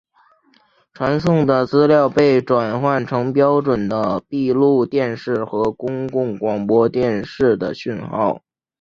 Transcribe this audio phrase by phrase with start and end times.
[0.95, 8.41] 传输的资料被转换成标准的闭路电视和公共广播电视的讯号。